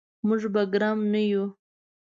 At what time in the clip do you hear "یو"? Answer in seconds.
1.31-1.43